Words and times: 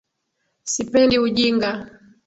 Sipendi 0.73 1.19
ujinga 1.27 1.71